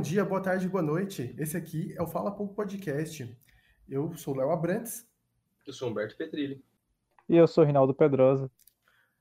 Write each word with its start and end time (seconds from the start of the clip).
dia, 0.00 0.24
boa 0.24 0.40
tarde, 0.40 0.68
boa 0.68 0.82
noite. 0.82 1.32
Esse 1.38 1.56
aqui 1.56 1.94
é 1.96 2.02
o 2.02 2.08
Fala 2.08 2.34
Pouco 2.34 2.52
Podcast. 2.56 3.40
Eu 3.88 4.12
sou 4.16 4.34
o 4.34 4.36
Léo 4.36 4.50
Abrantes. 4.50 5.08
Eu 5.64 5.72
sou 5.72 5.88
Humberto 5.88 6.16
Petrilli. 6.16 6.60
E 7.28 7.36
eu 7.36 7.46
sou 7.46 7.62
o 7.62 7.66
Rinaldo 7.66 7.94
Pedrosa. 7.94 8.50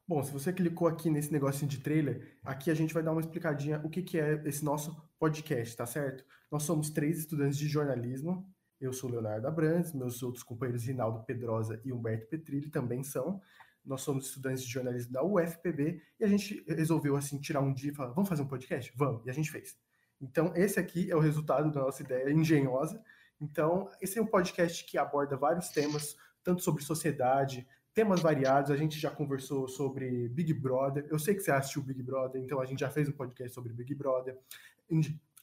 Bom, 0.07 0.23
se 0.23 0.33
você 0.33 0.51
clicou 0.51 0.87
aqui 0.87 1.07
nesse 1.07 1.31
negocinho 1.31 1.69
de 1.69 1.81
trailer, 1.81 2.35
aqui 2.43 2.71
a 2.71 2.73
gente 2.73 2.95
vai 2.95 3.03
dar 3.03 3.11
uma 3.11 3.21
explicadinha 3.21 3.79
o 3.83 3.91
que, 3.91 4.01
que 4.01 4.19
é 4.19 4.41
esse 4.43 4.65
nosso 4.65 4.99
podcast, 5.19 5.77
tá 5.77 5.85
certo? 5.85 6.25
Nós 6.51 6.63
somos 6.63 6.89
três 6.89 7.19
estudantes 7.19 7.59
de 7.59 7.67
jornalismo. 7.67 8.51
Eu 8.81 8.91
sou 8.91 9.07
o 9.07 9.13
Leonardo 9.13 9.47
Abrantes, 9.47 9.93
meus 9.93 10.23
outros 10.23 10.43
companheiros 10.43 10.83
Rinaldo 10.83 11.23
Pedrosa 11.25 11.79
e 11.85 11.93
Humberto 11.93 12.25
Petrilli 12.25 12.71
também 12.71 13.03
são. 13.03 13.39
Nós 13.85 14.01
somos 14.01 14.25
estudantes 14.25 14.63
de 14.63 14.71
jornalismo 14.71 15.13
da 15.13 15.23
UFPB 15.23 16.01
e 16.19 16.23
a 16.23 16.27
gente 16.27 16.65
resolveu 16.67 17.15
assim 17.15 17.39
tirar 17.39 17.61
um 17.61 17.71
dia 17.71 17.91
e 17.91 17.93
falar, 17.93 18.13
vamos 18.13 18.27
fazer 18.27 18.41
um 18.41 18.47
podcast? 18.47 18.91
Vamos, 18.95 19.23
e 19.27 19.29
a 19.29 19.33
gente 19.33 19.51
fez. 19.51 19.77
Então, 20.21 20.51
esse 20.55 20.79
aqui 20.79 21.11
é 21.11 21.15
o 21.15 21.19
resultado 21.19 21.71
da 21.71 21.81
nossa 21.81 22.01
ideia 22.01 22.31
engenhosa. 22.31 23.01
Então, 23.39 23.89
esse 24.01 24.17
é 24.17 24.21
um 24.21 24.25
podcast 24.25 24.85
que 24.85 24.97
aborda 24.97 25.35
vários 25.35 25.69
temas, 25.69 26.15
tanto 26.43 26.61
sobre 26.61 26.83
sociedade, 26.83 27.67
temas 27.93 28.21
variados. 28.21 28.71
A 28.71 28.77
gente 28.77 28.99
já 28.99 29.09
conversou 29.09 29.67
sobre 29.67 30.29
Big 30.29 30.53
Brother. 30.53 31.05
Eu 31.09 31.19
sei 31.19 31.35
que 31.35 31.41
você 31.41 31.51
assistiu 31.51 31.81
Big 31.81 32.01
Brother, 32.01 32.41
então 32.41 32.59
a 32.59 32.65
gente 32.65 32.79
já 32.79 32.89
fez 32.89 33.09
um 33.09 33.13
podcast 33.13 33.53
sobre 33.53 33.73
Big 33.73 33.93
Brother. 33.93 34.37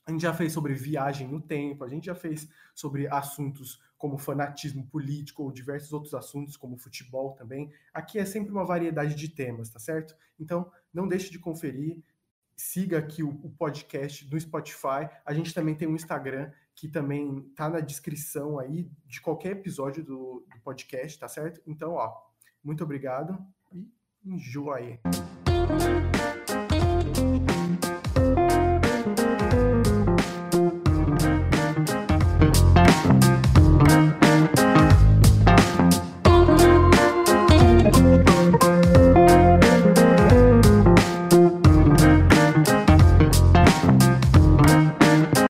A 0.05 0.11
gente 0.11 0.23
já 0.23 0.35
fez 0.35 0.53
sobre 0.53 0.75
viagem 0.75 1.29
no 1.29 1.41
tempo, 1.41 1.85
a 1.85 1.89
gente 1.89 2.07
já 2.07 2.15
fez 2.15 2.49
sobre 2.75 3.07
assuntos 3.09 3.81
como 3.97 4.19
fanatismo 4.19 4.85
político 4.89 5.45
ou 5.45 5.53
diversos 5.53 5.93
outros 5.93 6.13
assuntos, 6.13 6.57
como 6.57 6.77
futebol 6.77 7.35
também. 7.35 7.73
Aqui 7.95 8.19
é 8.19 8.25
sempre 8.25 8.51
uma 8.51 8.65
variedade 8.65 9.15
de 9.15 9.29
temas, 9.29 9.71
tá 9.71 9.79
certo? 9.79 10.17
Então, 10.41 10.71
não 10.93 11.07
deixe 11.07 11.31
de 11.31 11.39
conferir 11.39 12.03
siga 12.63 12.99
aqui 12.99 13.25
o, 13.25 13.31
o, 13.43 13.51
podcast 13.51 14.31
no 14.31 14.41
Spotify. 14.41 15.09
A 15.27 15.35
gente 15.35 15.53
também 15.53 15.75
tem 15.75 15.89
um 15.89 15.97
Instagram 15.97 16.51
que 16.77 16.89
também 16.89 17.43
tá 17.57 17.69
na 17.69 17.81
descrição 17.81 18.59
aí 18.59 18.89
de 19.05 19.21
qualquer 19.21 19.53
episódio 19.53 20.05
do, 20.05 20.47
do 20.49 20.61
podcast, 20.63 21.19
tá 21.19 21.27
certo? 21.27 21.61
Então, 21.67 21.95
ó, 21.95 22.15
muito 22.63 22.85
obrigado 22.85 23.37
e 23.73 23.91
enjoy. 24.25 25.01